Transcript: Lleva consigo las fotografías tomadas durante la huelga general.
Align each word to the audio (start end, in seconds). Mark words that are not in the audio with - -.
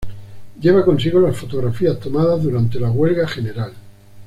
Lleva 0.59 0.83
consigo 0.83 1.19
las 1.21 1.37
fotografías 1.37 1.99
tomadas 1.99 2.41
durante 2.41 2.79
la 2.79 2.89
huelga 2.89 3.27
general. 3.27 3.71